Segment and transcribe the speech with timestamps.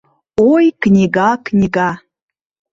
[0.53, 1.89] Ой, книга, книга!